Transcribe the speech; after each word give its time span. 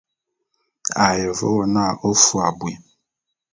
A 1.03 1.05
ye 1.19 1.27
ve 1.37 1.47
wo 1.53 1.63
n'a 1.73 1.83
ô 2.07 2.09
fôé 2.23 2.41
abui. 2.49 2.73